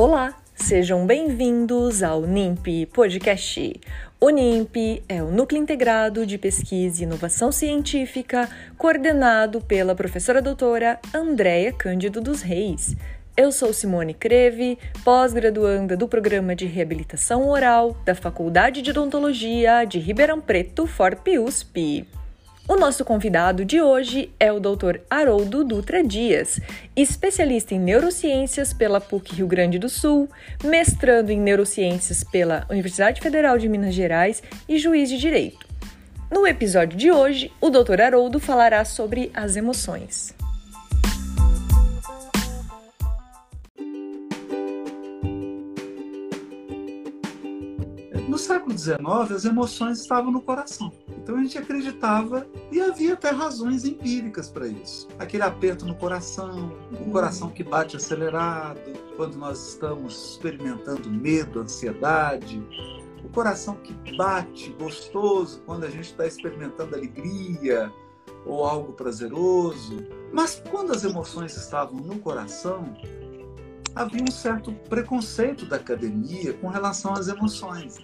Olá, 0.00 0.32
sejam 0.54 1.04
bem-vindos 1.04 2.04
ao 2.04 2.20
NIMP 2.22 2.86
Podcast. 2.92 3.80
O 4.20 4.30
NIMP 4.30 5.02
é 5.08 5.20
o 5.20 5.32
Núcleo 5.32 5.60
Integrado 5.60 6.24
de 6.24 6.38
Pesquisa 6.38 7.00
e 7.00 7.02
Inovação 7.02 7.50
Científica, 7.50 8.48
coordenado 8.76 9.60
pela 9.60 9.96
professora 9.96 10.40
doutora 10.40 11.00
Andréia 11.12 11.72
Cândido 11.72 12.20
dos 12.20 12.42
Reis. 12.42 12.94
Eu 13.36 13.50
sou 13.50 13.72
Simone 13.72 14.14
Creve, 14.14 14.78
pós-graduanda 15.02 15.96
do 15.96 16.06
Programa 16.06 16.54
de 16.54 16.64
Reabilitação 16.64 17.48
Oral 17.48 17.96
da 18.04 18.14
Faculdade 18.14 18.82
de 18.82 18.90
Odontologia 18.90 19.84
de 19.84 19.98
Ribeirão 19.98 20.40
Preto, 20.40 20.86
FORP-USP. 20.86 22.06
O 22.68 22.76
nosso 22.76 23.02
convidado 23.02 23.64
de 23.64 23.80
hoje 23.80 24.30
é 24.38 24.52
o 24.52 24.60
Dr. 24.60 24.98
Haroldo 25.08 25.64
Dutra 25.64 26.04
Dias, 26.04 26.60
especialista 26.94 27.74
em 27.74 27.78
neurociências 27.78 28.74
pela 28.74 29.00
PUC 29.00 29.36
Rio 29.36 29.46
Grande 29.46 29.78
do 29.78 29.88
Sul, 29.88 30.28
mestrando 30.62 31.32
em 31.32 31.40
neurociências 31.40 32.22
pela 32.22 32.66
Universidade 32.68 33.22
Federal 33.22 33.56
de 33.56 33.70
Minas 33.70 33.94
Gerais 33.94 34.42
e 34.68 34.78
juiz 34.78 35.08
de 35.08 35.16
direito. 35.16 35.66
No 36.30 36.46
episódio 36.46 36.98
de 36.98 37.10
hoje, 37.10 37.50
o 37.58 37.70
Dr. 37.70 38.02
Haroldo 38.02 38.38
falará 38.38 38.84
sobre 38.84 39.30
as 39.32 39.56
emoções. 39.56 40.34
XIX, 48.78 49.32
as 49.34 49.44
emoções 49.44 50.00
estavam 50.00 50.30
no 50.30 50.40
coração. 50.40 50.92
Então 51.08 51.36
a 51.36 51.42
gente 51.42 51.58
acreditava 51.58 52.46
e 52.70 52.80
havia 52.80 53.14
até 53.14 53.30
razões 53.30 53.84
empíricas 53.84 54.48
para 54.48 54.66
isso. 54.66 55.08
Aquele 55.18 55.42
aperto 55.42 55.84
no 55.84 55.94
coração, 55.94 56.72
o 56.92 57.10
coração 57.10 57.50
que 57.50 57.64
bate 57.64 57.96
acelerado, 57.96 58.80
quando 59.16 59.36
nós 59.36 59.68
estamos 59.68 60.30
experimentando 60.30 61.10
medo, 61.10 61.60
ansiedade, 61.60 62.62
o 63.24 63.28
coração 63.28 63.74
que 63.76 64.16
bate 64.16 64.70
gostoso 64.78 65.60
quando 65.66 65.84
a 65.84 65.90
gente 65.90 66.10
está 66.10 66.26
experimentando 66.26 66.94
alegria 66.94 67.92
ou 68.46 68.64
algo 68.64 68.92
prazeroso. 68.92 70.06
Mas 70.32 70.62
quando 70.70 70.92
as 70.92 71.04
emoções 71.04 71.56
estavam 71.56 72.00
no 72.00 72.18
coração, 72.20 72.96
havia 73.94 74.22
um 74.22 74.30
certo 74.30 74.72
preconceito 74.88 75.66
da 75.66 75.76
academia 75.76 76.54
com 76.54 76.68
relação 76.68 77.12
às 77.12 77.28
emoções 77.28 77.98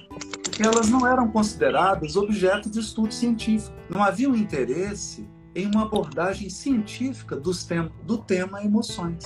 porque 0.55 0.69
elas 0.69 0.88
não 0.88 1.05
eram 1.05 1.28
consideradas 1.28 2.14
objeto 2.14 2.70
de 2.70 2.78
estudo 2.78 3.12
científico. 3.12 3.74
Não 3.91 4.05
havia 4.05 4.30
um 4.30 4.36
interesse 4.36 5.28
em 5.52 5.66
uma 5.66 5.83
abordagem 5.83 6.48
científica 6.48 7.34
tem 7.66 7.91
do 8.05 8.19
tema 8.19 8.62
emoções. 8.62 9.24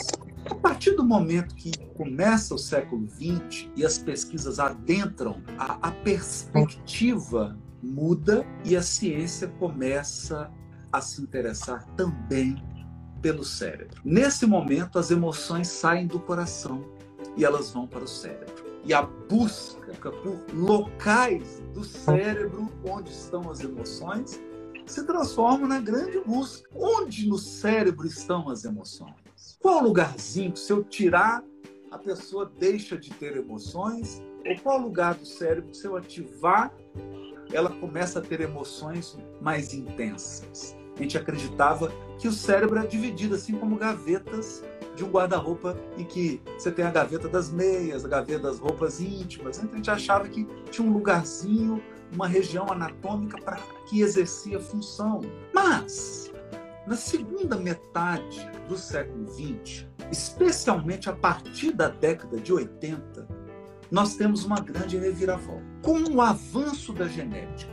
A 0.50 0.54
partir 0.54 0.92
do 0.92 1.04
momento 1.04 1.54
que 1.54 1.70
começa 1.94 2.54
o 2.54 2.58
século 2.58 3.06
XX 3.06 3.68
e 3.76 3.84
as 3.84 3.98
pesquisas 3.98 4.58
adentram, 4.58 5.42
a, 5.58 5.88
a 5.88 5.90
perspectiva 5.90 7.58
muda 7.82 8.46
e 8.64 8.74
a 8.74 8.80
ciência 8.80 9.48
começa 9.58 10.50
a 10.90 11.02
se 11.02 11.20
interessar 11.20 11.84
também 11.94 12.56
pelo 13.20 13.44
cérebro. 13.44 14.00
Nesse 14.02 14.46
momento, 14.46 14.98
as 14.98 15.10
emoções 15.10 15.68
saem 15.68 16.06
do 16.06 16.18
coração 16.18 16.82
e 17.36 17.44
elas 17.44 17.70
vão 17.70 17.86
para 17.86 18.04
o 18.04 18.08
cérebro 18.08 18.57
e 18.84 18.94
a 18.94 19.02
busca 19.02 20.10
por 20.10 20.38
locais 20.52 21.62
do 21.74 21.84
cérebro 21.84 22.72
onde 22.84 23.10
estão 23.10 23.50
as 23.50 23.60
emoções 23.60 24.40
se 24.90 25.04
transforma 25.04 25.68
na 25.68 25.80
grande 25.80 26.18
busca. 26.20 26.68
Onde 26.74 27.28
no 27.28 27.38
cérebro 27.38 28.06
estão 28.06 28.48
as 28.48 28.64
emoções? 28.64 29.58
Qual 29.60 29.82
lugarzinho 29.82 30.52
que 30.52 30.58
se 30.58 30.72
eu 30.72 30.82
tirar 30.82 31.44
a 31.90 31.98
pessoa 31.98 32.50
deixa 32.58 32.96
de 32.96 33.10
ter 33.10 33.36
emoções? 33.36 34.22
Ou 34.46 34.58
qual 34.62 34.78
lugar 34.78 35.14
do 35.14 35.26
cérebro 35.26 35.70
que 35.70 35.76
se 35.76 35.86
eu 35.86 35.96
ativar 35.96 36.72
ela 37.52 37.70
começa 37.70 38.18
a 38.18 38.22
ter 38.22 38.40
emoções 38.40 39.16
mais 39.40 39.74
intensas? 39.74 40.76
A 40.96 41.02
gente 41.02 41.16
acreditava 41.16 41.92
que 42.18 42.26
o 42.26 42.32
cérebro 42.32 42.78
é 42.78 42.86
dividido 42.86 43.34
assim 43.34 43.56
como 43.56 43.76
gavetas 43.76 44.62
de 44.98 45.04
um 45.04 45.10
guarda-roupa 45.10 45.78
em 45.96 46.04
que 46.04 46.42
você 46.58 46.70
tem 46.70 46.84
a 46.84 46.90
gaveta 46.90 47.28
das 47.28 47.50
meias, 47.50 48.04
a 48.04 48.08
gaveta 48.08 48.40
das 48.40 48.58
roupas 48.58 49.00
íntimas. 49.00 49.58
Então 49.58 49.72
a 49.72 49.76
gente 49.76 49.90
achava 49.90 50.28
que 50.28 50.44
tinha 50.70 50.86
um 50.86 50.92
lugarzinho, 50.92 51.80
uma 52.12 52.26
região 52.26 52.70
anatômica 52.70 53.40
para 53.40 53.58
que 53.88 54.00
exercia 54.00 54.58
função. 54.58 55.20
Mas 55.54 56.32
na 56.86 56.96
segunda 56.96 57.56
metade 57.56 58.50
do 58.68 58.76
século 58.76 59.26
XX, 59.28 59.86
especialmente 60.10 61.08
a 61.08 61.12
partir 61.12 61.72
da 61.72 61.88
década 61.88 62.38
de 62.38 62.52
80, 62.52 63.28
nós 63.90 64.16
temos 64.16 64.44
uma 64.44 64.60
grande 64.60 64.98
reviravolta. 64.98 65.64
Com 65.82 66.02
o 66.12 66.20
avanço 66.20 66.92
da 66.92 67.06
genética, 67.06 67.72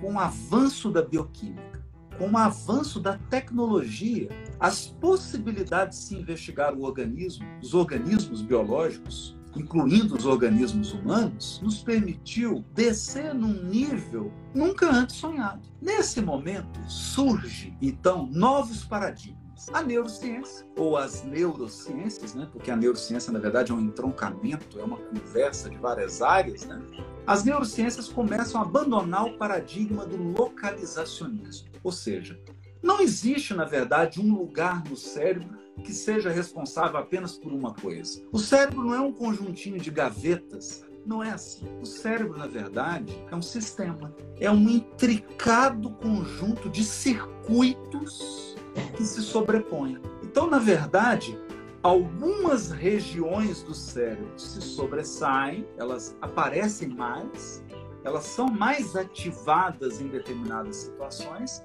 com 0.00 0.14
o 0.14 0.18
avanço 0.18 0.90
da 0.90 1.02
bioquímica, 1.02 1.84
com 2.16 2.30
o 2.30 2.38
avanço 2.38 2.98
da 2.98 3.18
tecnologia, 3.30 4.28
as 4.60 4.86
possibilidades 4.86 5.98
de 5.98 6.04
se 6.04 6.16
investigar 6.16 6.74
o 6.74 6.82
organismo, 6.82 7.46
os 7.62 7.74
organismos 7.74 8.42
biológicos, 8.42 9.36
incluindo 9.56 10.16
os 10.16 10.26
organismos 10.26 10.92
humanos, 10.92 11.60
nos 11.62 11.78
permitiu 11.82 12.64
descer 12.74 13.34
num 13.34 13.62
nível 13.64 14.32
nunca 14.54 14.90
antes 14.90 15.16
sonhado. 15.16 15.62
Nesse 15.80 16.20
momento 16.20 16.80
surge 16.88 17.76
então 17.80 18.26
novos 18.26 18.84
paradigmas. 18.84 19.38
A 19.72 19.82
neurociência, 19.82 20.64
ou 20.76 20.96
as 20.96 21.24
neurociências, 21.24 22.32
né? 22.32 22.48
porque 22.50 22.70
a 22.70 22.76
neurociência, 22.76 23.32
na 23.32 23.40
verdade, 23.40 23.72
é 23.72 23.74
um 23.74 23.80
entroncamento, 23.80 24.78
é 24.78 24.84
uma 24.84 24.96
conversa 24.96 25.68
de 25.68 25.76
várias 25.76 26.22
áreas, 26.22 26.64
né? 26.64 26.80
as 27.26 27.42
neurociências 27.44 28.08
começam 28.08 28.60
a 28.60 28.64
abandonar 28.64 29.26
o 29.26 29.36
paradigma 29.36 30.06
do 30.06 30.16
localizacionismo. 30.16 31.68
Ou 31.82 31.90
seja, 31.90 32.40
não 32.82 33.00
existe, 33.00 33.54
na 33.54 33.64
verdade, 33.64 34.20
um 34.20 34.34
lugar 34.34 34.84
no 34.84 34.96
cérebro 34.96 35.58
que 35.82 35.92
seja 35.92 36.30
responsável 36.30 36.98
apenas 36.98 37.36
por 37.36 37.52
uma 37.52 37.74
coisa. 37.74 38.22
O 38.32 38.38
cérebro 38.38 38.82
não 38.82 38.94
é 38.94 39.00
um 39.00 39.12
conjuntinho 39.12 39.78
de 39.78 39.90
gavetas. 39.90 40.84
Não 41.06 41.22
é 41.22 41.30
assim. 41.30 41.66
O 41.80 41.86
cérebro, 41.86 42.36
na 42.36 42.46
verdade, 42.46 43.16
é 43.30 43.34
um 43.34 43.42
sistema. 43.42 44.14
É 44.38 44.50
um 44.50 44.68
intricado 44.68 45.90
conjunto 45.90 46.68
de 46.68 46.84
circuitos 46.84 48.56
que 48.96 49.04
se 49.04 49.22
sobrepõem. 49.22 49.98
Então, 50.22 50.48
na 50.48 50.58
verdade, 50.58 51.38
algumas 51.82 52.70
regiões 52.70 53.62
do 53.62 53.74
cérebro 53.74 54.38
se 54.38 54.60
sobressaem, 54.60 55.66
elas 55.78 56.16
aparecem 56.20 56.88
mais, 56.88 57.64
elas 58.04 58.24
são 58.24 58.46
mais 58.46 58.94
ativadas 58.96 60.00
em 60.00 60.08
determinadas 60.08 60.76
situações, 60.76 61.62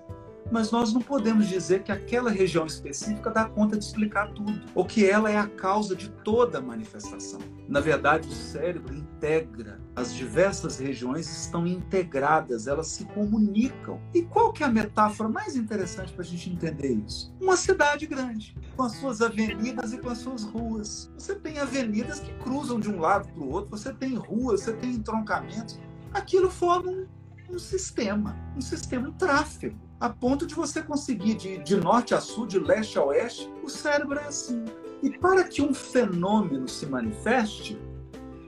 mas 0.51 0.71
nós 0.71 0.93
não 0.93 1.01
podemos 1.01 1.47
dizer 1.47 1.83
que 1.83 1.91
aquela 1.91 2.29
região 2.29 2.65
específica 2.65 3.29
dá 3.29 3.45
conta 3.45 3.77
de 3.77 3.83
explicar 3.83 4.31
tudo, 4.33 4.61
ou 4.75 4.85
que 4.85 5.05
ela 5.05 5.29
é 5.29 5.37
a 5.37 5.47
causa 5.47 5.95
de 5.95 6.09
toda 6.09 6.57
a 6.57 6.61
manifestação. 6.61 7.39
Na 7.67 7.79
verdade, 7.79 8.27
o 8.27 8.31
cérebro 8.31 8.93
integra, 8.93 9.79
as 9.95 10.13
diversas 10.13 10.77
regiões 10.77 11.27
estão 11.27 11.65
integradas, 11.65 12.67
elas 12.67 12.87
se 12.87 13.05
comunicam. 13.05 13.99
E 14.13 14.21
qual 14.23 14.51
que 14.51 14.63
é 14.63 14.65
a 14.65 14.69
metáfora 14.69 15.29
mais 15.29 15.55
interessante 15.55 16.13
para 16.13 16.23
a 16.23 16.25
gente 16.25 16.49
entender 16.49 16.93
isso? 17.07 17.33
Uma 17.41 17.55
cidade 17.55 18.05
grande, 18.05 18.55
com 18.75 18.83
as 18.83 18.93
suas 18.93 19.21
avenidas 19.21 19.93
e 19.93 19.97
com 19.97 20.09
as 20.09 20.17
suas 20.19 20.43
ruas. 20.43 21.11
Você 21.17 21.35
tem 21.35 21.59
avenidas 21.59 22.19
que 22.19 22.33
cruzam 22.43 22.79
de 22.79 22.89
um 22.89 22.99
lado 22.99 23.27
para 23.29 23.43
o 23.43 23.49
outro, 23.49 23.71
você 23.71 23.93
tem 23.93 24.15
ruas, 24.15 24.61
você 24.61 24.73
tem 24.73 24.91
entroncamentos. 24.91 25.79
Aquilo 26.13 26.49
forma 26.51 26.91
um, 26.91 27.07
um 27.53 27.59
sistema, 27.59 28.35
um 28.55 28.61
sistema, 28.61 29.09
um 29.09 29.13
tráfego 29.13 29.77
a 29.99 30.09
ponto 30.09 30.45
de 30.45 30.53
você 30.53 30.81
conseguir 30.81 31.35
de, 31.35 31.59
de 31.59 31.77
norte 31.77 32.13
a 32.13 32.19
sul, 32.19 32.45
de 32.45 32.59
leste 32.59 32.97
a 32.97 33.05
oeste, 33.05 33.49
o 33.63 33.69
cérebro 33.69 34.19
é 34.19 34.25
assim. 34.25 34.65
E 35.01 35.09
para 35.09 35.45
que 35.45 35.61
um 35.61 35.73
fenômeno 35.73 36.67
se 36.67 36.85
manifeste, 36.85 37.79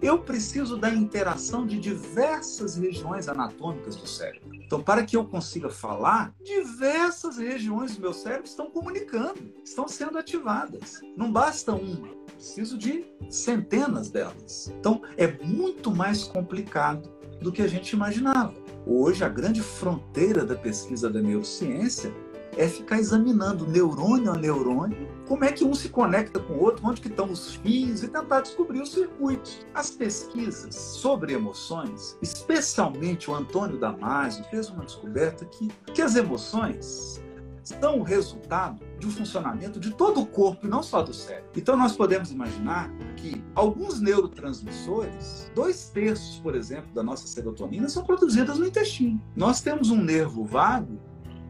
eu 0.01 0.19
preciso 0.19 0.75
da 0.75 0.89
interação 0.89 1.65
de 1.65 1.79
diversas 1.79 2.75
regiões 2.75 3.29
anatômicas 3.29 3.95
do 3.95 4.05
cérebro. 4.05 4.53
Então, 4.53 4.83
para 4.83 5.05
que 5.05 5.15
eu 5.15 5.23
consiga 5.23 5.69
falar, 5.69 6.33
diversas 6.43 7.37
regiões 7.37 7.95
do 7.95 8.01
meu 8.01 8.13
cérebro 8.13 8.45
estão 8.45 8.69
comunicando, 8.69 9.39
estão 9.63 9.87
sendo 9.87 10.17
ativadas. 10.17 10.99
Não 11.15 11.31
basta 11.31 11.73
uma, 11.73 12.09
preciso 12.35 12.77
de 12.77 13.05
centenas 13.29 14.09
delas. 14.09 14.67
Então, 14.77 15.01
é 15.15 15.31
muito 15.41 15.89
mais 15.89 16.25
complicado 16.25 17.09
do 17.39 17.49
que 17.51 17.61
a 17.61 17.67
gente 17.67 17.91
imaginava. 17.91 18.64
Hoje, 18.87 19.23
a 19.23 19.29
grande 19.29 19.61
fronteira 19.61 20.45
da 20.45 20.55
pesquisa 20.55 21.09
da 21.09 21.19
neurociência 21.19 22.13
é 22.55 22.67
ficar 22.67 22.99
examinando 22.99 23.67
neurônio 23.67 24.31
a 24.31 24.37
neurônio, 24.37 25.09
como 25.27 25.43
é 25.43 25.51
que 25.51 25.65
um 25.65 25.73
se 25.73 25.89
conecta 25.89 26.39
com 26.39 26.53
o 26.53 26.61
outro, 26.61 26.85
onde 26.87 27.01
que 27.01 27.07
estão 27.07 27.31
os 27.31 27.55
fios 27.55 28.03
e 28.03 28.07
tentar 28.07 28.41
descobrir 28.41 28.81
os 28.81 28.91
circuitos. 28.91 29.65
As 29.73 29.89
pesquisas 29.89 30.75
sobre 30.75 31.33
emoções, 31.33 32.15
especialmente 32.21 33.29
o 33.29 33.35
Antônio 33.35 33.79
Damasio, 33.79 34.45
fez 34.45 34.69
uma 34.69 34.85
descoberta 34.85 35.45
que, 35.45 35.67
que 35.91 36.01
as 36.01 36.15
emoções 36.15 37.21
são 37.63 37.99
o 37.99 38.03
resultado 38.03 38.84
de 38.99 39.07
um 39.07 39.11
funcionamento 39.11 39.79
de 39.79 39.91
todo 39.91 40.21
o 40.21 40.25
corpo 40.25 40.65
e 40.65 40.69
não 40.69 40.81
só 40.81 41.01
do 41.01 41.13
cérebro. 41.13 41.49
Então 41.55 41.75
nós 41.75 41.93
podemos 41.93 42.31
imaginar 42.31 42.91
que 43.17 43.43
alguns 43.53 43.99
neurotransmissores, 43.99 45.51
dois 45.53 45.89
terços, 45.89 46.39
por 46.39 46.55
exemplo, 46.55 46.93
da 46.93 47.03
nossa 47.03 47.27
serotonina, 47.27 47.89
são 47.89 48.03
produzidos 48.03 48.59
no 48.59 48.65
intestino. 48.65 49.21
Nós 49.35 49.61
temos 49.61 49.89
um 49.89 50.01
nervo 50.01 50.43
vago 50.45 50.99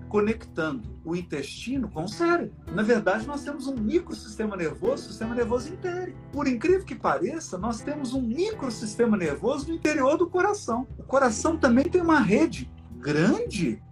conectando 0.08 0.98
o 1.04 1.16
intestino 1.16 1.90
com 1.90 2.06
o 2.06 2.08
cérebro. 2.08 2.56
Na 2.74 2.84
verdade, 2.84 3.28
nós 3.28 3.44
temos 3.44 3.68
um 3.68 3.76
microsistema 3.76 4.56
nervoso, 4.56 5.10
sistema 5.10 5.36
nervoso 5.36 5.74
inteiro. 5.74 6.16
Por 6.32 6.48
incrível 6.48 6.86
que 6.86 6.96
pareça, 6.96 7.58
nós 7.58 7.82
temos 7.82 8.14
um 8.14 8.22
microsistema 8.22 9.18
nervoso 9.18 9.68
no 9.68 9.76
interior 9.76 10.18
do 10.18 10.30
coração. 10.30 10.88
O 10.98 11.04
coração 11.04 11.58
também 11.58 11.86
tem 11.86 12.02
uma 12.02 12.20
rede 12.20 12.72
grande 12.98 13.84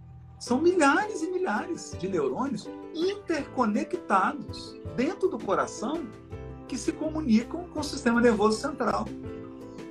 são 0.44 0.60
milhares 0.60 1.22
e 1.22 1.32
milhares 1.32 1.96
de 1.98 2.10
neurônios 2.10 2.70
interconectados 2.94 4.76
dentro 4.94 5.30
do 5.30 5.40
coração 5.40 6.06
que 6.68 6.78
se 6.78 6.92
comunicam 6.92 7.64
com 7.70 7.80
o 7.80 7.84
sistema 7.84 8.20
nervoso 8.20 8.60
central. 8.60 9.06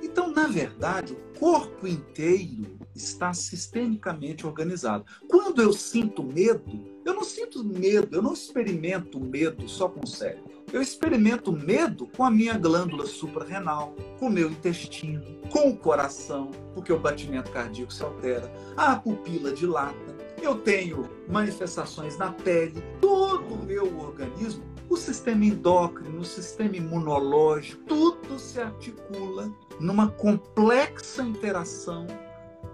Então, 0.03 0.31
na 0.31 0.45
verdade, 0.45 1.13
o 1.13 1.39
corpo 1.39 1.87
inteiro 1.87 2.77
está 2.93 3.33
sistemicamente 3.33 4.45
organizado. 4.45 5.05
Quando 5.27 5.59
eu 5.59 5.73
sinto 5.73 6.21
medo, 6.21 6.85
eu 7.03 7.15
não 7.15 7.23
sinto 7.23 7.63
medo, 7.63 8.15
eu 8.15 8.21
não 8.21 8.33
experimento 8.33 9.19
medo 9.19 9.67
só 9.67 9.89
com 9.89 10.01
o 10.01 10.07
cérebro. 10.07 10.51
Eu 10.71 10.83
experimento 10.83 11.51
medo 11.51 12.07
com 12.15 12.23
a 12.23 12.29
minha 12.29 12.57
glândula 12.59 13.07
suprarrenal, 13.07 13.95
com 14.19 14.27
o 14.27 14.31
meu 14.31 14.51
intestino, 14.51 15.23
com 15.49 15.69
o 15.69 15.77
coração, 15.77 16.51
porque 16.75 16.93
o 16.93 16.99
batimento 16.99 17.51
cardíaco 17.51 17.91
se 17.91 18.03
altera, 18.03 18.51
a 18.77 18.95
pupila 18.95 19.51
dilata, 19.51 20.12
eu 20.45 20.55
tenho 20.55 21.09
manifestações 21.27 22.17
na 22.17 22.31
pele, 22.31 22.83
todo 22.99 23.53
o 23.53 23.63
meu 23.65 23.99
organismo, 23.99 24.63
o 24.89 24.97
sistema 24.97 25.45
endócrino, 25.45 26.19
o 26.19 26.25
sistema 26.25 26.75
imunológico, 26.75 27.83
tudo 27.85 28.37
se 28.37 28.59
articula 28.59 29.51
numa 29.79 30.09
complexa 30.09 31.23
interação 31.23 32.05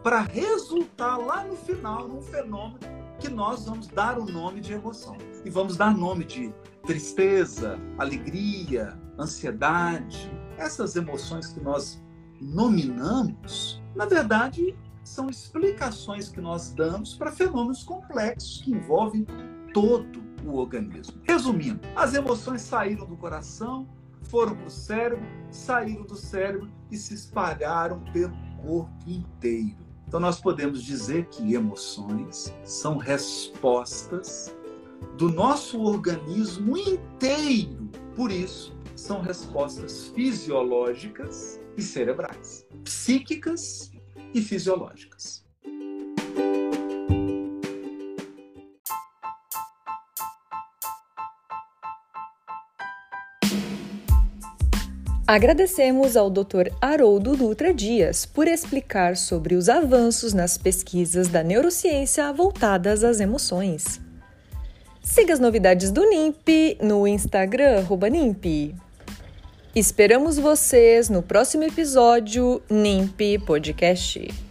para 0.03 0.21
resultar 0.21 1.17
lá 1.17 1.43
no 1.43 1.55
final 1.55 2.07
num 2.07 2.21
fenômeno 2.21 2.79
que 3.19 3.29
nós 3.29 3.65
vamos 3.65 3.87
dar 3.87 4.17
o 4.17 4.25
nome 4.25 4.61
de 4.61 4.73
emoção. 4.73 5.17
E 5.43 5.49
vamos 5.49 5.75
dar 5.75 5.95
nome 5.95 6.23
de 6.23 6.53
tristeza, 6.85 7.77
alegria, 7.97 8.97
ansiedade. 9.17 10.31
Essas 10.57 10.95
emoções 10.95 11.47
que 11.47 11.59
nós 11.59 12.01
nominamos, 12.39 13.81
na 13.93 14.05
verdade, 14.05 14.75
são 15.09 15.27
explicações 15.27 16.29
que 16.29 16.39
nós 16.39 16.71
damos 16.71 17.15
para 17.15 17.31
fenômenos 17.31 17.83
complexos 17.83 18.61
que 18.61 18.71
envolvem 18.71 19.25
todo 19.73 20.21
o 20.45 20.55
organismo. 20.55 21.19
Resumindo, 21.23 21.81
as 21.95 22.13
emoções 22.13 22.61
saíram 22.61 23.07
do 23.07 23.17
coração, 23.17 23.87
foram 24.23 24.55
para 24.55 24.67
o 24.67 24.69
cérebro, 24.69 25.25
saíram 25.49 26.03
do 26.03 26.15
cérebro 26.15 26.69
e 26.91 26.97
se 26.97 27.15
espalharam 27.15 28.03
pelo 28.13 28.37
corpo 28.61 28.93
inteiro. 29.07 29.77
Então, 30.07 30.19
nós 30.19 30.39
podemos 30.39 30.83
dizer 30.83 31.25
que 31.25 31.53
emoções 31.53 32.53
são 32.63 32.97
respostas 32.97 34.55
do 35.17 35.29
nosso 35.29 35.81
organismo 35.81 36.77
inteiro. 36.77 37.89
Por 38.15 38.31
isso, 38.31 38.75
são 38.95 39.21
respostas 39.21 40.07
fisiológicas 40.09 41.59
e 41.75 41.81
cerebrais, 41.81 42.67
psíquicas 42.83 43.91
e 44.33 44.41
fisiológicas. 44.41 45.43
Agradecemos 55.29 56.17
ao 56.17 56.27
Dr. 56.27 56.71
Haroldo 56.81 57.35
Dutra 57.35 57.71
Dias 57.71 58.25
por 58.25 58.47
explicar 58.47 59.15
sobre 59.15 59.53
os 59.53 59.69
avanços 59.69 60.33
nas 60.33 60.57
pesquisas 60.57 61.27
da 61.27 61.43
neurociência 61.43 62.33
voltadas 62.33 63.03
às 63.03 63.19
emoções. 63.19 64.01
Siga 65.03 65.31
as 65.31 65.39
novidades 65.39 65.91
do 65.91 66.03
NIMP 66.03 66.79
no 66.81 67.07
Instagram 67.07 67.85
NIMP. 68.09 68.73
Esperamos 69.79 70.37
vocês 70.37 71.07
no 71.07 71.23
próximo 71.23 71.63
episódio 71.63 72.61
NIMP 72.69 73.39
Podcast. 73.45 74.48